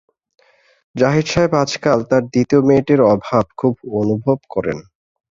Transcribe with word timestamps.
জাহিদ 0.95 1.25
সাহেব 1.25 1.51
আজকাল 1.63 1.99
তাঁর 2.09 2.23
দ্বিতীয় 2.25 2.61
মেয়েটির 2.67 3.01
অভাব 3.13 3.45
খুব 3.59 3.73
অনুভব 4.01 4.37
করেন। 4.53 4.77